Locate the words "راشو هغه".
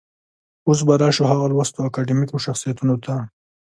1.01-1.45